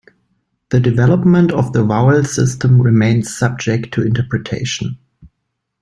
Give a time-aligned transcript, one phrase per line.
[0.69, 4.97] The development of the vowel system remains subject to interpretation.